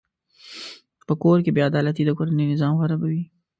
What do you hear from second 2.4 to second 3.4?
نظام خرابوي.